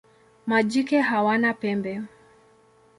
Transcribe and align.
Majike 0.49 1.01
hawana 1.01 1.53
pembe. 1.53 2.01